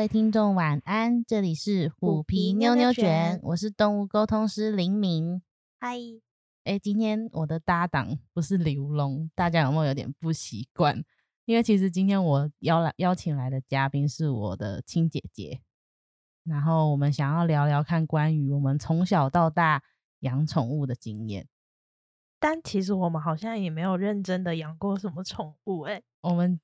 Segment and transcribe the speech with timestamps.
[0.00, 5.42] 位听众晚安，这里是虎皮妞妞卷，我是动物沟通师林明。
[5.78, 5.98] 嗨，
[6.64, 11.04] 哎，今天我的搭档不是刘龙，大家有没有有点不习惯？
[11.44, 15.60] 因为其实今天我邀来邀请来的嘉宾是我的亲姐姐，
[16.44, 19.82] 然后我们想要聊聊看关于我们从小到大
[20.20, 21.46] 养宠物的经验。
[22.38, 26.58] 但其实我们好像也没有认真的养过什么宠物，哎，我们。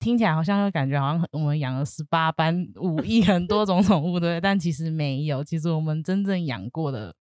[0.00, 7.14] 听起来好像又感觉好像我们养了十八般武艺，很多种宠物，对但其实没有，其实我们真正养过的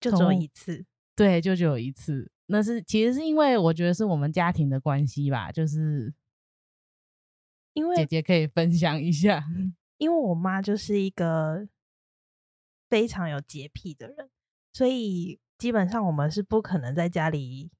[0.00, 0.84] 就只有一次，
[1.14, 2.32] 对，就只有一次。
[2.46, 6.12] 那是其实是因为我觉得是我们家庭的关系吧，就是
[7.74, 9.44] 因为姐姐可以分享一下，
[9.98, 11.68] 因为我妈就是一个
[12.88, 14.30] 非常有洁癖的人，
[14.72, 17.70] 所以基本上我们是不可能在家里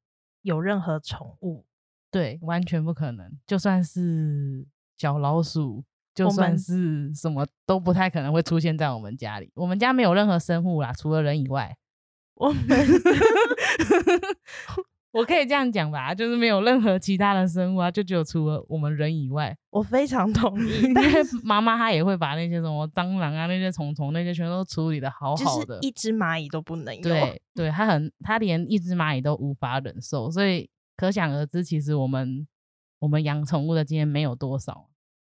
[0.43, 1.65] 有任何宠物。
[2.13, 3.33] 对，完全不可能。
[3.47, 4.67] 就算是
[4.99, 5.83] 小老鼠，
[6.15, 9.51] 就算是什么都不太可能会出现在我们家里。
[9.55, 11.75] 我们家没有任何生物啦，除了人以外。
[12.37, 12.65] 我们，
[15.13, 19.57] 我可以这样讲吧，就是没有任何其他的生物啊，就只有除了我们人以外。
[19.71, 21.03] 我非常同 意，因为
[21.43, 27.03] 妈妈她也会把那些什么蟑螂啊、那些虫虫那些全都处理的好好的，一只蚂蚁都不能有。
[27.03, 30.69] 对，对，她很，她连一只蚂蚁都无法忍受，所以。
[30.97, 32.47] 可想而知，其实我们
[33.01, 34.89] 我们养宠物的经验没有多少。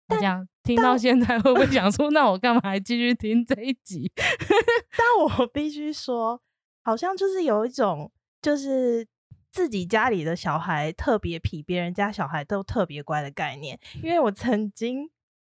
[0.10, 4.12] 这样听到现在，会不会想 说，那我干嘛还继续听这一集？
[4.98, 6.42] 但我必须说，
[6.84, 9.08] 好像就是有一种，就是
[9.50, 13.80] 自己家里的小孩特别皮别人家小孩都特别乖的概念。
[14.04, 15.10] 因为我曾经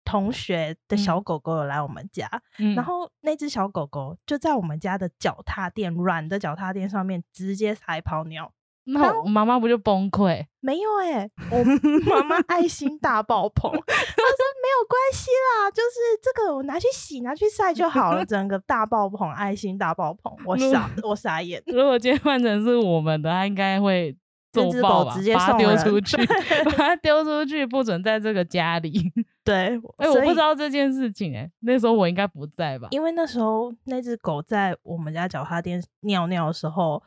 [0.06, 2.30] 同学的小狗狗有来我们家，
[2.78, 8.54] 然后那只小狗狗就在我们家的脚踏垫软的脚踏垫上面直接撒泡尿。
[8.86, 10.46] 那我妈妈不就崩溃？
[10.60, 11.64] 没有哎，我
[12.10, 18.24] 妈妈 爱心大爆棚， 她说没有关系啦，就是这个我拿去洗、拿去晒就好了。
[18.26, 21.62] 整个大爆棚，爱心大爆棚，我傻，我傻眼。
[21.68, 24.16] 如果今天换成是我们的，他应该会
[24.52, 26.18] 这只狗直接把它丢出去，
[26.66, 29.12] 把它丢出去，不准在这个家里。
[29.44, 32.88] 对，哎，我不知道这件事情，哎，那时候我应该不在吧？
[32.92, 37.02] 因为那时候那只狗在我们家脚踏垫尿尿的时候。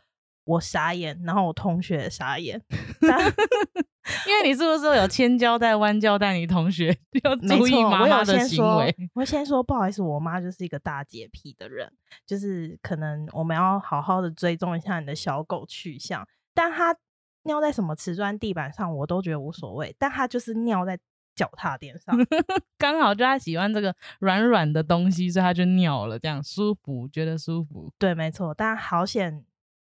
[0.48, 2.59] 我傻眼，然后我同学傻眼，
[4.26, 6.88] 因为你是不是有千交代万交代你同学
[7.22, 8.97] 要注意妈妈的行为？
[9.14, 11.92] 我先说不好意思，我妈就是一个大洁癖的人，
[12.26, 16.97] 就是可能我们要好好的追踪一下你的小狗去向，但它
[17.42, 20.98] 尿在什么瓷砖地板上，我都觉得无所谓，但它就是尿在
[21.34, 22.16] 脚踏垫上，
[22.78, 27.92] 刚好就他喜欢这个软软的东西，所以他就尿了，这样舒服，觉得舒服。
[27.98, 29.44] 对，没错，但好险。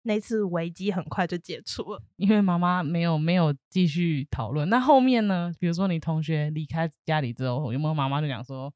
[0.02, 4.68] 那次危机很快就解除了，因为妈妈没有没有继续讨论。
[4.68, 5.52] 那后面呢？
[5.58, 8.72] 比如说你同学离开家里之后，有没有妈妈就讲说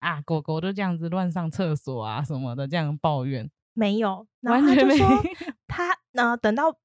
[0.00, 3.50] 啊，狗狗都这样子乱上厕所啊什么的，这样抱怨？
[3.74, 4.96] 没有，完全没。
[5.66, 6.76] 他呢，等到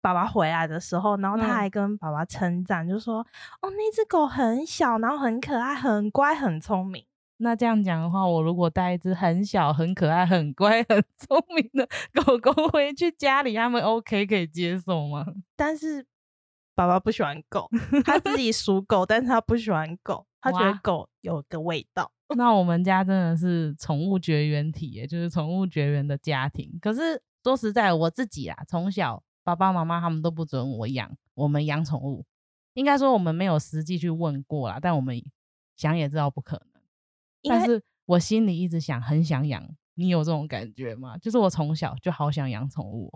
[0.00, 3.18] 爸爸回来的时候，然后他还跟爸爸称赞，就说
[3.60, 7.04] 哦，那只狗很小，然后很可爱，很乖，很聪明。
[7.38, 11.86] 那这样讲的话，我如果带一只很小、很可爱、很乖、很聪明的
[12.24, 15.26] 狗狗回去家里，他们 OK 可以接受吗？
[15.54, 16.06] 但是
[16.74, 17.68] 爸爸不喜欢狗，
[18.04, 22.10] 他自己属狗，但是他不喜欢狗，他觉得狗有个味道。
[22.36, 26.76] 那我们家真的是宠物绝缘体，耶，就是宠物绝缘的家庭。
[26.80, 32.24] 可是说实在，我自己啊，从小爸爸妈妈他们都不准我养，我们养宠物，
[32.74, 35.22] 应该说我们没有实际去问过啦，但我们
[35.76, 36.75] 想也知道不可能。
[37.48, 39.62] 但是我心里一直想，很想养。
[39.94, 41.16] 你有这种感觉吗？
[41.16, 43.10] 就是我从小就好想养宠物。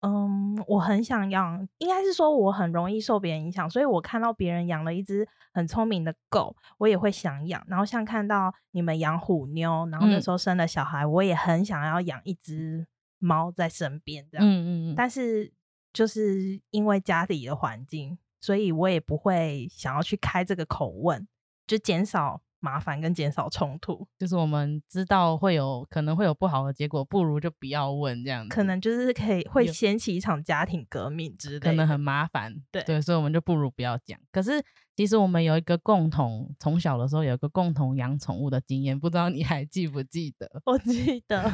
[0.00, 7.64] 嗯，我很想养，应该是说我很容易受别人影响，所以我看到别人养了一只很聪明的狗，我也会想养。
[7.68, 12.86] 然后像看到你们养虎妞，然后那时候生了小孩，我也很想要养一只
[13.18, 14.46] 猫在身边这样。
[14.46, 14.94] 嗯嗯嗯。
[14.94, 15.50] 但是
[15.92, 21.26] 就是因为家里的环境，所以我也不会想要去开这个口问，
[21.66, 22.42] 就减少。
[22.64, 28.48] 麻烦跟减少冲突，就是我们知道会有可能会有不好的结果，不如就不要问这样子。
[28.48, 32.54] 可能就是可以会掀起一场家庭革命之类，可能很麻烦。
[32.72, 34.18] 对对，所以我们就不如不要讲。
[34.32, 34.64] 可是
[34.96, 40.48] 其实我们有一个共同，从小的时候有一个共同养宠物的经验，不知道你还记不记得？
[40.66, 41.52] 我记得。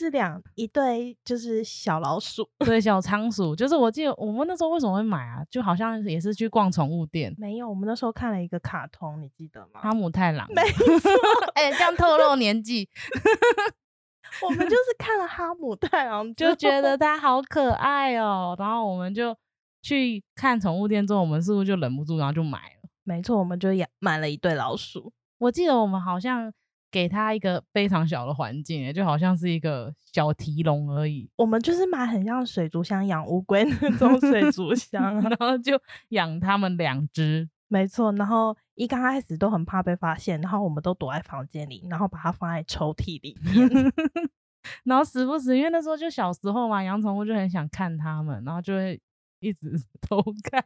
[0.00, 3.54] 是两一对，就是小老鼠，对， 小仓鼠。
[3.54, 5.44] 就是我记得我们那时候为什么会买啊？
[5.48, 7.32] 就好像也是去逛宠物店。
[7.38, 9.80] 没有，我们那时候看了一个卡通，你记得吗？
[9.80, 10.44] 哈姆太郎。
[10.52, 11.10] 没错，
[11.54, 12.88] 哎，这样透露年纪。
[14.42, 18.56] 我们就是看了哈姆太郎，就觉得它好可爱哦。
[18.58, 19.36] 然后我们就
[19.82, 22.88] 去看宠物店之后，我们是不是就忍不住，然后就买了？
[23.04, 25.12] 没错，我们就养买了一对老鼠。
[25.38, 26.52] 我记得我们好像
[26.90, 35.72] 给它一个非常小的环境、欸，就好像是一个小提笼而已，我们就是买很像水族箱养乌龟那种 水族箱啊，然后就
[36.10, 37.48] 养它们两只。
[37.66, 38.12] 没错。
[38.12, 43.68] 然后一刚开始都很怕被发现，然后我们都躲在房间里，然后把它放在抽屉里面。
[44.84, 49.00] 然后时不时，因为那时候就小时候嘛，养宠物就很想看它们，然后就会
[49.42, 50.62] 一直 偷看，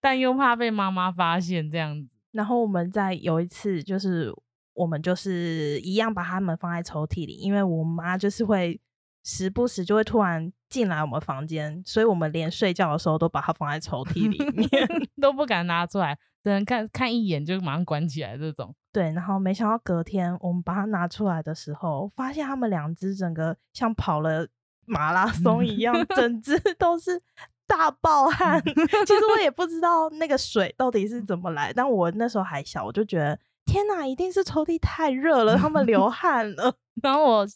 [0.00, 2.08] 但又怕被妈妈发现这样子。
[2.30, 4.32] 然后我们在有一次，就是
[4.74, 8.80] 我们就是一样把它们放在抽屉里，因为我妈就是会
[9.24, 14.68] 时不时就会突然进来我们房间，所以我们连睡觉的时候都把它放在抽屉里面。
[15.20, 18.74] 都不敢拿出来，只能看看一眼就马上关起来这种。
[18.92, 24.48] 对，然后没想到隔天我们把它拿出来的时候，发现它们两只整个像跑了
[24.86, 27.22] 马拉松一样， 整只都是
[27.66, 28.62] 大爆汗。
[28.64, 28.72] 其
[29.14, 36.74] 实我也不知道那个水到底是怎么来，但我那时候还小，我就觉得天哪，一定是抽屉太热了，他们流汗了。
[37.02, 37.46] 然后我，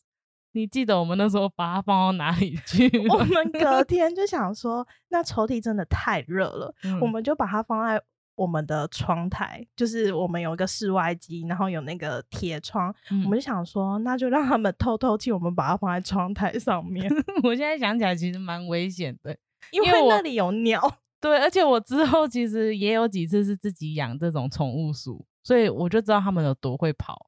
[0.53, 3.19] 你记得我们那时候把它放到哪里去 我？
[3.19, 8.01] 们隔天就想说，那抽屉真的太热了，我嗯们就把它放在
[8.35, 17.11] 我们的窗台，就是我们有一个室外机，然后有那个铁窗，嗯我们就想说，那就让他们透透气，我们把它放在窗台上面，
[17.43, 19.37] 我现在想起来其实蛮危险的。
[19.73, 20.81] 因因为那里有鸟。
[21.21, 27.27] 对，而且我之后其实也有几次是自己养这种宠物鼠，所以我就知道它们有多会跑。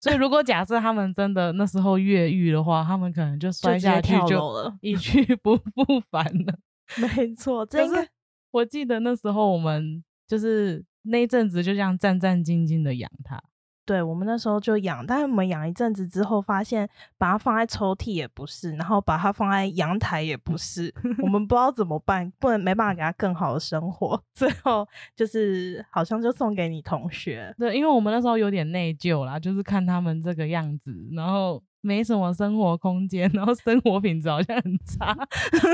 [0.00, 6.58] 所以如果假设他们真的那时候越狱的话，他们可能就就摔下去就一去 不复返了。
[7.16, 8.08] 没错，这可应该是
[8.50, 13.42] 我记得那时候我们就是那一阵子就这样战战兢兢的养它。
[13.88, 16.86] 对我们那时候就养，但是我们养一阵子之后，发现
[17.16, 20.92] 把它放在抽屉也不是，然后把它放在阳台也不是，
[21.24, 24.86] 我们不知道怎么办，不能没办法给它更好的生活， 最后
[25.16, 27.54] 就是好像就送给你同学。
[27.58, 35.16] 对，因为我们那时候有点内疚啦，就是看他们这个样子，然后没什么生活空间， 然后生活品质好像很差。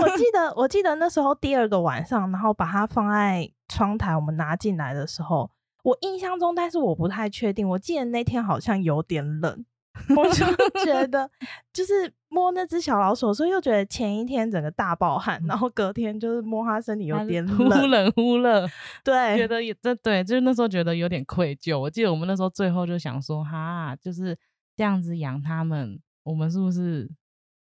[0.00, 5.50] 我记得，我记得那时候第二个晚上，然后把它放在窗台，我们拿进来的时候，
[5.84, 7.68] 我印象中，但是我不太确定。
[7.68, 9.64] 我记得那天好像有点冷，
[10.16, 10.44] 我就
[10.84, 11.30] 觉得
[11.72, 18.66] 就是摸那只小老鼠的时候，又觉得前一天整个大暴汗，然后隔天就是摸它身体有点忽冷，忽热，
[19.04, 21.78] 对觉对，得也这对，就是那时候觉得有点愧疚。
[21.78, 24.36] 我记得我们那时候最后就想说，哈，就是
[24.76, 27.08] 这样子养它们，我们是不是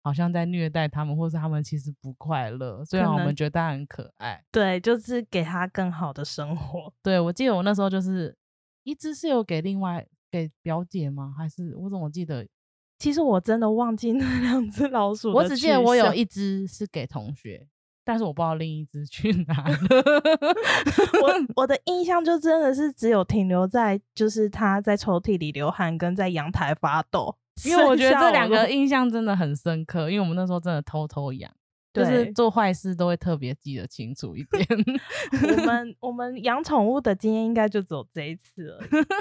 [0.03, 2.85] 好像在虐待他们，或是他们其实不快乐？
[2.85, 4.43] 虽然我们觉得它很可爱。
[4.51, 6.93] 对，就是给他更好的生活。
[7.03, 8.37] 对，我记得我那时候就是
[8.83, 11.33] 一只是有给另外给表姐吗？
[11.39, 12.47] 还是我怎么记得？
[12.99, 17.67] 其实我真的忘记那两只老鼠我只记得我有一只是给同学，
[18.05, 19.77] 但是我不知道另一只去哪了。
[21.23, 21.33] 我
[21.63, 27.37] 我的印象就真的是只有停留在就是它在抽屉里流汗，跟在阳台发抖。
[27.65, 31.53] 因为我觉得这两个印象真的很深刻，因为我们那时候真的偷偷养，
[31.93, 34.67] 就是做坏事都会特别记得清楚一点。
[35.59, 38.81] 我们 我们养宠物的经验应该就只有这一次了。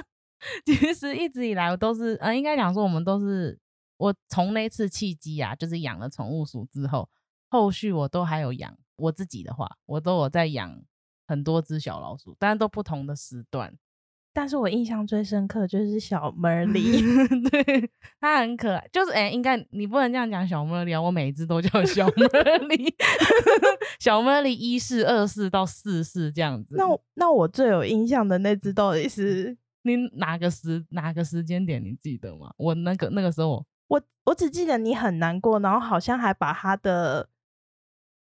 [0.66, 3.60] 其实一直以来我都是，呃，应该讲说我们都是，
[3.98, 7.08] 我从那次契机啊，就是养了宠物鼠之后，
[7.50, 10.82] 后续我都还有养我自己的话，我都有在养
[11.28, 13.78] 很多只小老鼠，但是都不同的时段。
[14.34, 17.02] 但是我印象最深刻就是小 Merly，
[17.50, 22.96] 对，它很可爱，就是哎、应该你不能这样讲小茉莉啊，我每一只都叫 小茉莉，
[24.00, 26.76] 小茉莉一世、二世到四世这样子。
[26.78, 26.86] 那
[27.16, 32.54] 那我最有印象的那只到底是你哪个时哪个时间点你记得吗？
[32.58, 37.28] 我那个那个时候我我我只记得你很难过，然后好像还把它的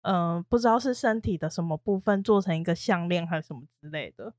[0.04, 4.34] 嗯、不知道是身体的什么部分做成一个项链还是什么之类的。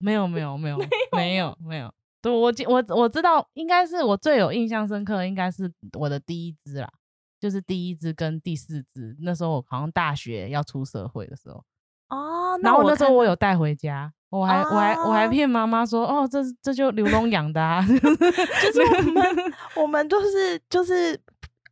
[0.00, 0.78] 没有没有没有
[1.12, 6.90] 没有没有，对我记我我知道，应该是我最有印象深刻，应该是我的第一只啦，
[7.38, 11.64] 就是第一只跟第四只，那时候我好像大学要出社会的时候，
[12.08, 19.24] 哦，然后我那时候我有带回家，我还、我还我还啊骗妈妈说，哦，这是这就刘龙养的、啊， 就是我们
[19.76, 21.18] 我们就是就是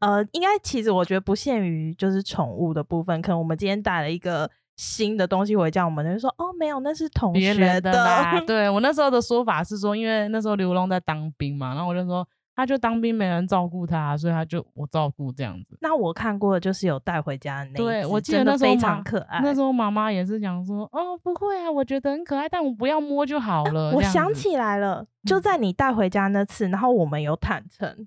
[0.00, 8.40] 呃，应该其实我觉得不限于就是宠物的部分，可能我们今天带了一个新的东西回家，我们就说哦，没有，那是同学的啦。
[8.46, 15.76] 对我那时候的说法是说，因为那时候刘龙在当兵嘛，然后我就说他就当兵没人照顾他，所以他就我照顾这样子。
[15.80, 19.40] 那我看过的就是有带回家的那一对，我记得非那时候非常可爱。
[19.42, 23.90] 那时候妈妈也是讲说，哦，不会啊，我觉得很可爱，但我不要摸就好了。
[23.92, 28.06] 我想起来了，就嗯在你带回家那次，然后我们有坦诚，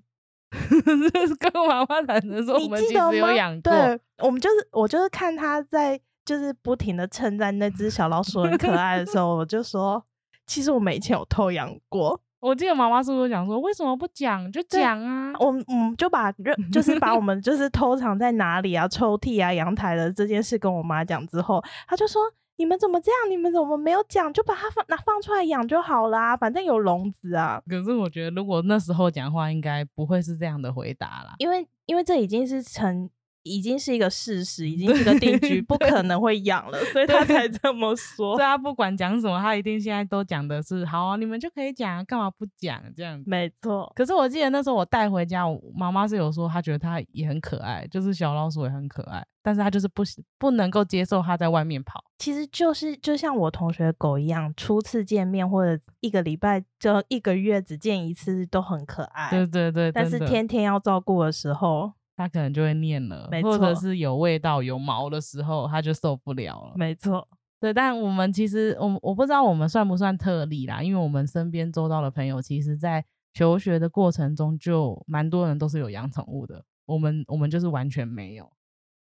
[1.38, 3.32] 跟妈妈坦诚说，我你们其实有？
[3.32, 3.70] 养过。
[3.70, 10.04] 对，我们就是我就是看他在就是不停的称赞那只小老鼠很可爱的时候，我就说，
[10.46, 12.20] 其实我们以前有偷养过。
[12.40, 15.32] 我记得妈妈是不是讲说，为什么不讲就讲啊？
[15.38, 22.20] 我们嗯就把热就是把我 们就是偷藏在哪里啊、抽屉啊、阳台的这件事跟我妈讲之后，她就说
[22.58, 23.30] ：“你们怎么这样？
[23.30, 24.32] 你们怎么没有讲？
[24.32, 27.62] 就把它放拿放出来养就好啦，反正有笼子啊。
[27.68, 31.34] 可是我觉得，如果那时候讲话，应该不会是这样的回答啦。
[31.38, 33.08] 因为因为这已经是成。”
[33.42, 38.36] 已经是一个事实，已经是个定局，不可能会养了，所以他才这么说。
[38.36, 43.28] 对啊，不管讲什么，他一定现在都讲的是好啊，你们就可以讲，干嘛不讲这样子？
[43.28, 43.90] 没错。
[43.94, 50.02] 可是我记得那时候我带回家，我妈妈是有说，她觉得它也很可爱，就是小老鼠也很可爱，但是她就是不
[50.38, 52.04] 不能够接受它在外面跑。
[52.18, 59.30] 其实就是就像我同学狗一样，初次见面或者一个礼拜就一个月只见一次都很可爱。
[59.30, 61.92] 对对对，但是天天要照顾的时候。
[62.22, 66.72] 他可能就会念了，没或者是有味道、有毛的时候，他就受不了了。
[66.76, 67.26] 没错，
[67.60, 67.74] 对。
[67.74, 76.64] 但我们其实，我我不知道我们算不算特例啦，因为我们身边周遭的朋友，其实在求学的过程中，就蛮多人都是有养宠物的。
[76.86, 78.52] 我们我们就是完全没有，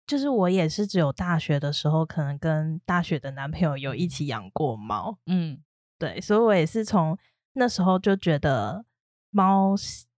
[0.06, 5.18] 就是我也是只有大学的时候，可能跟大学的男朋友有一起养过猫。
[5.26, 5.58] 嗯，
[5.98, 7.16] 对，所以我也是从
[7.54, 8.84] 那时候就觉得
[9.30, 9.74] 猫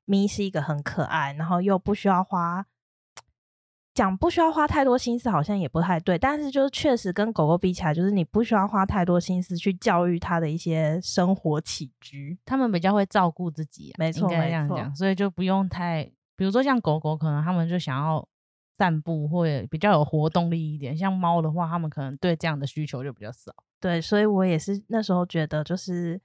[0.06, 2.66] 咪是一个很可爱，然后又不需要花。
[4.00, 6.16] 讲不需要花太多心思，好像也不太对。
[6.16, 12.38] 但是就是确实跟狗狗比起来，就是你不需要花太多心思去教育它的一些生活起居。
[12.46, 14.94] 它们比较会照顾自己，没错，这样讲。
[14.96, 18.26] 所以就不用太，比如说像狗狗，可能他们就想要
[18.78, 20.96] 散步或者比较有活动力一点。
[20.96, 23.52] 像猫的话，他们可能对这样的需求就比较少。
[23.78, 26.18] 对，所以我也是那时候觉得，就是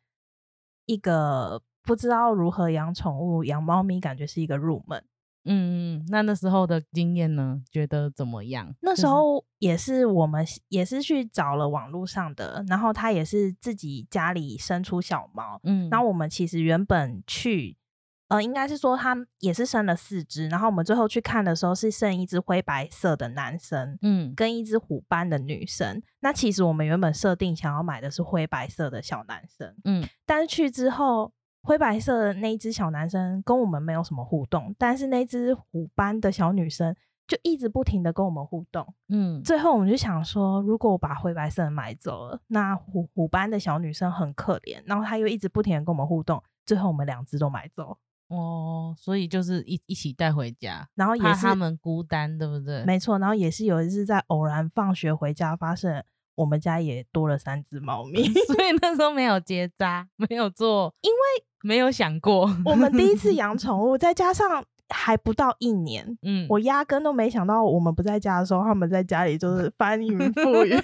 [0.85, 5.03] 一个不知道如何养宠物、养猫咪，感觉是一个入门。
[5.45, 7.61] 嗯嗯，那那时候的经验呢？
[7.71, 8.73] 觉得怎么样？
[8.81, 17.77] 那时候也是我们也是去找了网络上的，然后他也是自己家里生出小猫，嗯，然后我们其实原本去，
[18.27, 26.01] 呃，应该是说他也是生了四只，然后我们最后去看的时候是剩一只灰白色的男生，嗯，跟一只虎斑的女生。
[26.21, 31.31] 那其实我们原本设定想要买的是灰白色的小男生，嗯，但是去之后。
[31.65, 36.95] 灰白色的那一只小男生跟我们没有什么互动，但是那只虎斑的小女生
[37.27, 38.93] 就一直不停的跟我们互动。
[39.09, 47.97] 嗯，最后我们就想说，如果我把灰白色的买走了，那虎虎斑的小女生很可怜，然后她又一直不停的跟我们互动，最后我们两只都买走。
[48.27, 52.83] 哦，所以就是一一起带回家，然后也是他们孤单，对不对？
[52.83, 56.03] 没错，然后也是有一次在偶然放学回家，发现
[56.35, 61.17] 我们家也多了三只猫咪， 所以那时候没有结扎，没有做，因为。
[61.65, 70.75] 没有想过，我们第一次 养宠物，再加上还不到一年，嗯，我压根都没想到，我们不在家的时候，他们在家里就是 翻云覆雨，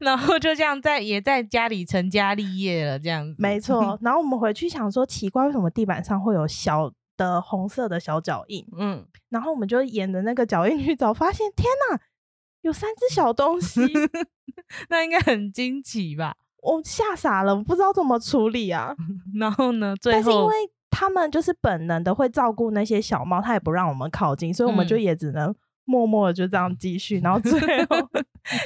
[0.00, 3.36] 然后就这样在也在家里成家立业了，这样子。
[3.38, 8.66] 没错，然后我们回去想说，奇怪，为什么地板上会有小的红色的小脚印？
[8.76, 12.00] 嗯，然后我们就沿着那个脚印去找，发现天哪，
[12.66, 13.80] 有三只小东西，
[14.90, 16.34] 那应该很惊奇吧？
[16.60, 18.92] 我吓傻了，我不知道怎么处理啊。
[19.38, 19.94] 然后呢？
[20.00, 20.54] 最但是因为
[20.90, 25.54] 他们就是本能的会照顾那些小猫，他也不让我们靠近，所以我们就也只能
[25.84, 27.20] 默默的就这样继续。
[27.20, 27.96] 然后最后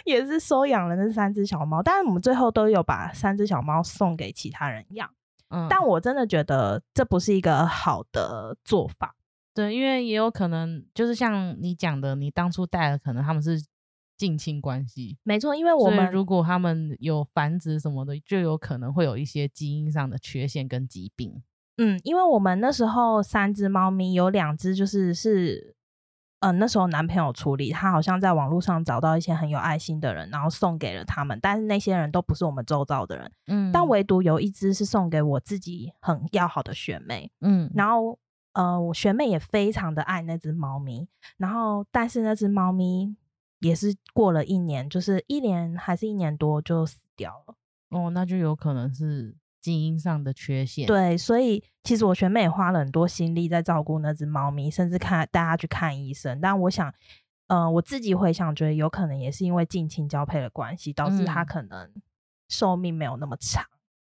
[0.07, 5.11] 也是收养了那三只小猫，但是我们最后都有把三只小猫送给其他人养。
[5.51, 9.15] 嗯，但我真的觉得这不是一个好的做法。
[9.53, 13.63] 对，因为也有可能就是像你讲的，你当初带的可能他们是。
[14.21, 21.43] 近亲关系没错，因为我们如果他们有繁殖什么的，就有可能会有一些基因上的缺陷跟疾病。
[21.79, 25.75] 嗯，因为我们那时候三只猫咪有两只就是是，
[26.41, 33.33] 嗯，那时候男朋友处理，他好像在网络上找到一些很有爱心的人，然后送给了他们，但是那些人都不是我们周遭的人。
[33.47, 37.33] 嗯，但唯独有一只是送给我自己很要好的学妹。
[37.41, 38.19] 嗯，然后
[38.53, 41.09] 呃，我学妹也非常的爱那只猫咪，
[41.39, 43.17] 然后但是那只猫咪。
[43.61, 47.55] 也是过了一年，就是一年还是一年多就死掉了。
[47.91, 50.87] 哦，那就有可能是基因上的缺陷。
[50.87, 56.41] 对，所以其实我学妹也花了很多心力在照顾那只猫咪，甚至看带它去看医生。
[56.41, 56.93] 但我想，
[57.49, 61.91] 呃，我自己回想，觉得有可能也是因为近亲交配的关系，导致它可能
[62.49, 63.65] 寿命没有那么长。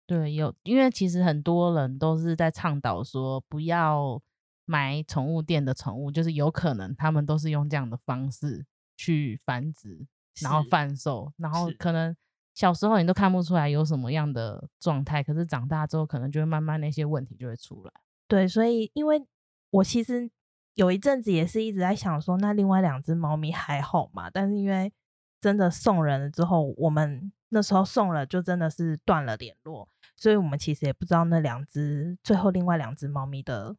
[0.05, 4.22] 对，有，因为其实很多人都是在倡导说，不要
[4.65, 8.65] 买宠物店的宠物，就是有可能他们都是用这样的方式。
[9.01, 10.05] 去繁殖，
[10.43, 12.15] 然后贩售，然后可能
[12.53, 17.91] 小时候你都看不出来有什么样的状态，可是长大之后可能就会慢慢那些问题就会出来。
[18.27, 19.25] 对，所以因为
[19.72, 20.29] 我其实
[20.75, 24.29] 有一阵子也是一直在想说，那另外两只猫咪还好嘛？
[24.29, 24.93] 但是因为
[25.39, 33.75] 真的送人了之后，我们那时候送了就真的是断了联络，所以我们其实也不知道那两只最后另外两只猫咪的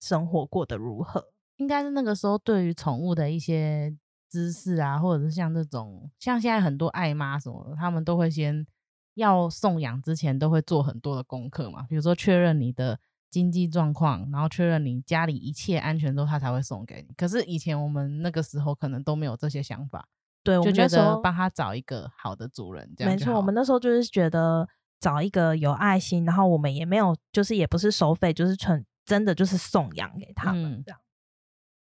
[0.00, 1.32] 生活过得如何。
[1.56, 3.96] 应该是那个时候对于宠物的一些
[4.28, 8.66] 知识啊，或者是像这种，像现在很多爱妈什么的，他们都会先
[9.14, 12.98] 要送养之前都会做很多的功课嘛，比如说确认你的
[13.30, 17.14] 经济状况，然后确认你家里一切安全之后，他才会送给你。
[17.14, 20.06] 可是以前我们那个时候可能都没有这些想法，
[20.42, 24.68] 对，我就觉得帮他找一个好的主人，这样没错，我们那时候就是觉得
[25.00, 31.00] 找一个有爱心，然后我们也没有，就是也不是收费，就是纯真的就是送养给他们嗯这样。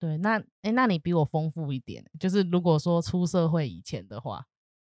[0.01, 4.43] 对，那哎，那你比我丰富一点，就是如果说出社会以前的话，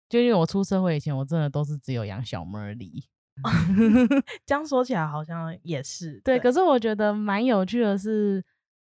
[0.07, 3.03] 就因为我出社会以前，我真的都是只有养小猫儿狸。
[4.45, 8.41] 这样说起来好像也是对，可是我觉得蛮有趣的是，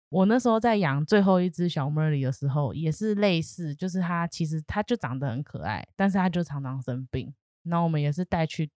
[0.09, 7.33] 我那时候在养最后一只小猫儿狸的时候，也是类似，就是它其实它就长得很可爱，但是它就常常生病，
[7.63, 8.69] 然后我们也是带去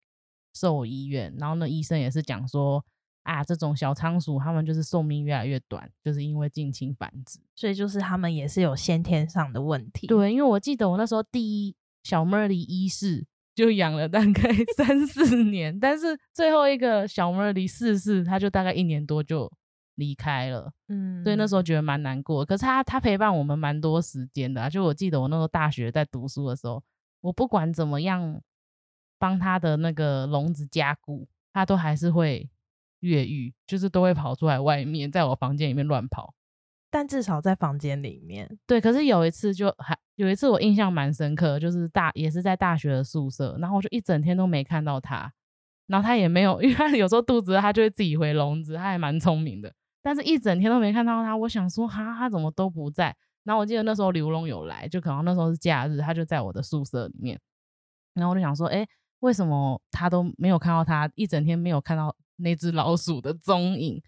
[0.54, 2.86] 兽医院，然后那医生也是讲说。
[3.24, 7.40] 啊，这种小仓鼠它们就是寿命越来越短，就是因为近亲繁殖。
[7.56, 19.52] 所以就是它们也是有先天上的问题。，对，因为我记得我那时候第一小猫儿狸一世就养了大概 三四年，但是最后一个小猫儿狸四世，它就大概一年多就
[19.96, 22.44] 离开了，嗯，所以那时候觉得蛮难过。
[22.44, 26.82] 可是它它陪伴我们蛮多时间的、啊，就我记得我那时候大学在读书的时候，
[27.20, 28.42] 我不管怎么样
[29.20, 32.50] 帮它的那个笼子加固，它都还是会
[33.02, 36.34] 越狱，就是都会跑出来外面，在我房间里面乱跑。
[36.90, 45.32] 但至少在房间里面，对，可是有一次就还有一次我印象蛮深刻，就是大也是在大学的宿舍，然后我就一整天都没看到他，
[45.88, 53.16] 然后他也没有， 因为他有时候肚子饿他就会自己回笼子，他还蛮聪明的，但是一整天都没看到他，我想说哈他怎么都不在，
[53.46, 57.40] 然后我记得那时候刘龙有来，就可能那时候是假日，他就在我的宿舍里面，
[58.16, 58.86] 然后我就想说，哎，
[59.22, 64.02] 为什么他都没有看到他，一整天没有看到那只老鼠的踪影？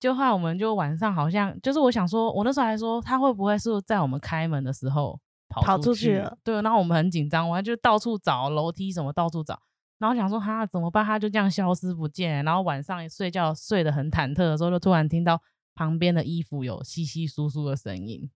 [0.00, 9.60] 就后来我们就晚上好像就是我想说，我那时候还说它会不会是在我们开门的时候跑出去了对，然后我们很紧张，我还就到处找楼梯什么到处找，
[9.98, 11.04] 然后想说哈怎么办？
[11.04, 15.42] 它就这样消失不见，然后晚上睡觉睡得很忐忑的时候，就突然听到
[15.74, 18.30] 旁边的衣服有稀稀疏疏的声音。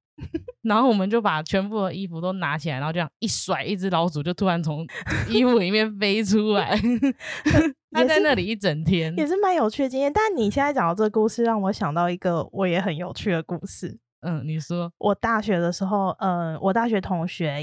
[0.62, 4.86] 然后我们就把全部的衣服都拿起来，然后这样一甩，一只老鼠就突然从
[5.28, 6.78] 衣服里面飞出来
[7.90, 9.14] 它也是在那里一整天。
[9.16, 10.12] 也是蛮有趣的经验。
[10.12, 13.98] 但你现在讲到这个故事，让我想到一个我也很有趣的故事。
[14.20, 17.58] 嗯，你说，我大学的时候，呃，我大学同学，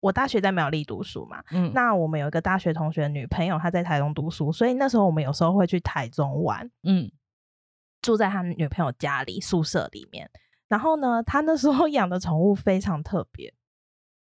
[0.00, 7.08] 我大学在苗栗读书嘛，嗯，那我们有一个大学同学女朋友，她在台中读书，所以那时候我们有时候会去台中玩，嗯
[8.02, 10.28] 住在他女朋友家里宿舍里面。
[10.70, 13.52] 然后呢，他那时候 养的宠物非常特别，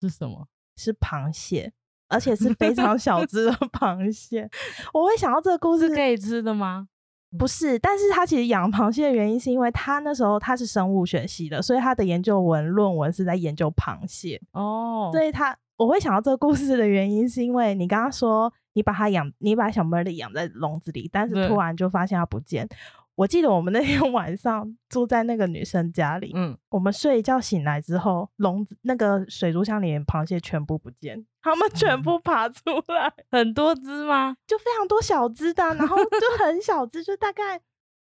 [0.01, 0.47] 是什么？
[0.75, 1.71] 是螃蟹，
[2.09, 4.49] 而且是非 常小只的螃蟹。
[4.93, 6.89] 我会想到这个故事是可以吃的吗？
[7.37, 14.41] 不是，但是他其实养螃蟹的原因是因为他那时候他是生物学系的，所以他的研究文论文是在研究螃蟹。
[14.51, 22.67] 哦，所以他我会想到这个故事的原因，是因为你刚刚说你把它养，你把小 m e r 养在笼子里，但是突然就发现它不见。
[23.15, 34.35] 我记得我们那天 晚上住在那个女生家里，嗯，我们睡一觉醒来之后，笼子那个水族箱里面螃蟹全部不见，它们全部爬出来，很多只吗？
[34.45, 37.61] 就非常多小只的啊，然后就很小只，就大概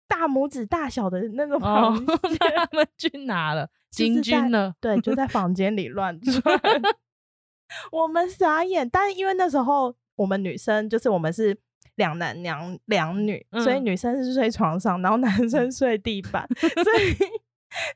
[0.08, 3.67] 大拇指大小的那种哦螃蟹。，那他们去哪了？
[3.89, 4.74] 就是进军了。
[4.82, 6.41] 对，就在房间里乱窜。
[7.91, 11.58] 我们傻眼，但因为那时候我们女生就是我们是
[11.97, 16.69] 两男两两女，所以嗯女生是睡床上，然后男生睡地板，所
[17.03, 17.15] 以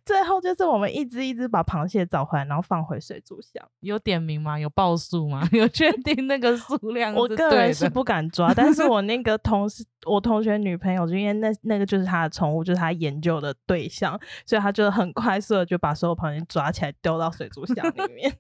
[0.06, 3.66] 最后就是我们一只一只把螃蟹找回来，然后放回水族箱。
[3.80, 4.60] 有点名吗？
[4.60, 5.48] 有报数吗？
[5.54, 18.32] 有确定那个数量我个人是 不敢抓，但是我那个同事，我同学女朋友，就因为那那个就是他的宠物，就是他研究的对象，所以他就很快速的就把所有螃蟹抓起来丢到水族箱里面。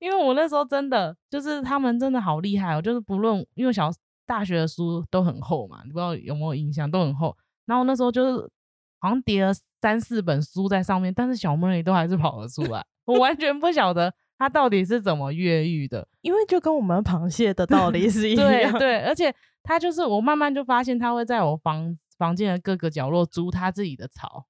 [0.00, 3.90] 因为我那时候真的就是他们真的好厉害哦，就是不论因为小
[4.28, 7.36] 大学的书都很厚嘛，你不知道有没有印象，都很厚。
[7.66, 8.48] 然后那时候就是
[9.00, 16.06] 好像叠了三四本书在上面，但是小妹都还是跑了出来，我完全不晓得他到底是怎么越狱的。
[16.20, 24.44] 因为就跟我们螃蟹的道理是一 样，对对，而且他就是我慢慢就发现他会在我房房间的各个角落租他自己的巢，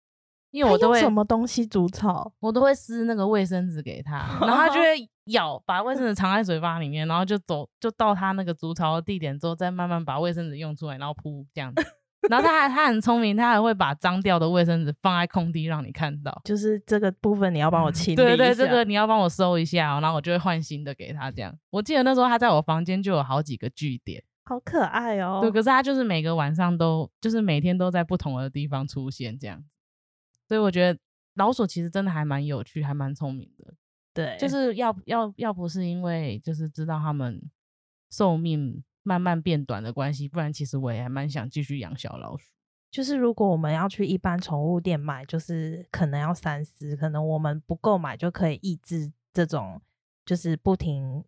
[0.51, 2.33] 因为我都会什么东西煮草？
[2.41, 11.83] 我都会撕那个卫生纸给他，然后他就 会咬，把卫生纸藏在嘴巴里面，然后就走，就到他那个筑巢的地点之后，再慢慢把卫生纸用出来，然后铺这样子。
[12.29, 16.43] 然后他还他很聪明，他还会把脏掉的卫生纸放在空地让你看到。
[16.45, 21.31] 就是这个部分你要帮我清 理对对，这个你要帮我收一下、哦，然后我就会换新的给他。
[21.31, 24.23] 这样，我记得那时候他在我房间就有好几个据点。
[24.45, 25.39] 好可爱哦。
[25.41, 29.65] 对，可是他就是每个晚上都，就是每天都在不同的地方出现这样子，
[30.49, 30.99] 所以我觉得
[31.35, 33.75] 老鼠其实真的还蛮有趣，还蛮聪明的。
[34.15, 37.41] 对，就是要要要不是因为就是知道它们
[38.11, 42.47] 寿命慢慢变短的关系，不然其实我也还蛮想继续养小老鼠。
[42.91, 49.81] 就是如果我们要去一般宠物店买，就是可能要三思，可能我们不购买就可以抑制这种
[50.25, 51.23] 就是不停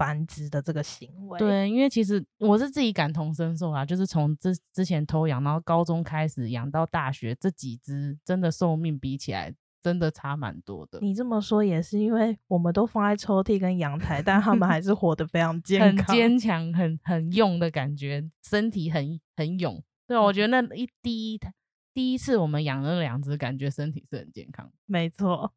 [0.00, 1.38] 繁殖的这个行为。
[1.38, 10.98] 对，因为其实我是自己感同身受啊，就是从之之前偷养，然后高中开始养到大学，这几只真的寿命比起来真的差蛮多的。
[11.02, 16.16] 你这么说也是因为我们都放在抽屉跟阳台，但他们还是活得非常健康很。
[16.16, 19.82] 坚强，很很勇的感觉，身体很很勇。
[20.06, 21.40] 对啊，我觉得那一第一
[21.92, 24.72] 第一次我们养了两只，感觉身体是很健康的。
[24.86, 25.52] 没错，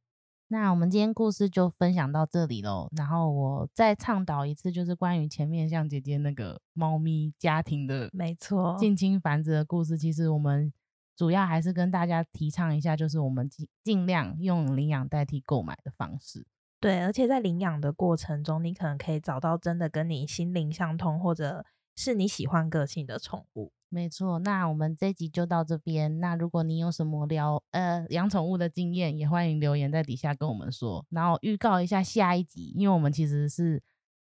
[0.54, 2.88] 那我们今天故事就分享到这里喽。
[2.96, 10.72] 然后我再倡导一次，就是关于前面像姐姐那个猫咪家庭的没错，近亲繁殖的故事，其实我们
[11.18, 16.46] 主要还是跟大家提倡一下，就是我们尽尽量用领养代替购买的方式。
[16.80, 23.72] 对，而且在领养的过程中，你可能可以找到真的跟你心灵相通，或者是你喜欢个性的宠物。
[23.94, 26.20] 没错，那我们这集就到这边。
[26.20, 31.06] 那如果你有什么聊呃养宠物的经验，也欢迎留言在底下跟我们说。
[31.12, 33.80] 然后预告一下下一集，因为我们其实是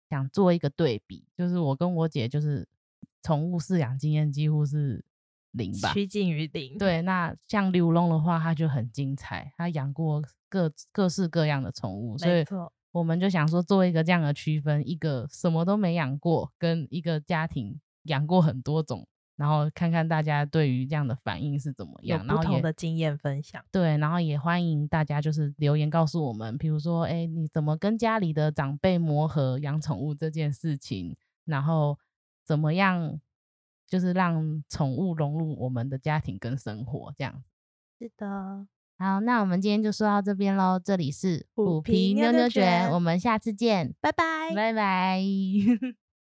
[0.09, 2.65] 想做一个对比，就是我跟我姐就是
[3.21, 5.03] 宠物饲养经验几乎是
[5.51, 6.77] 零吧，趋近于零。
[6.77, 19.05] 对，那像刘龙的话，他就很精彩，他养过各各式各样的宠物，所以没错，我们就想说做一个这样的区分，一个什么都没养过，跟一个家庭养过很多种。
[19.37, 23.63] 然后看看大家对于这样的反应是怎么有样，然不同的经验分享。
[23.71, 31.97] 对，然后也欢迎大家就是留言告诉我们，比如说，哎，你怎么跟家里的长辈磨合养宠物这件事情，然后
[32.43, 33.19] 怎么样
[33.87, 37.43] 就是让宠物融入我们的家庭跟生活这样。
[37.99, 44.53] 是的，好，那我们今天就说到这边喽，这里是虎皮妞妞卷我们下次见，拜拜。
[44.55, 45.21] 拜拜。